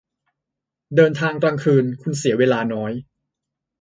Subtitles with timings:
[0.95, 2.91] เดินทางกลางคืน คุณเสียเวลาน้อย